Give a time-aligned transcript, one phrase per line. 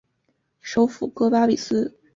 [0.61, 1.95] 首府戈巴比斯。